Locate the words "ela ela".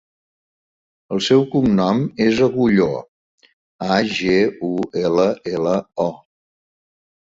5.03-5.75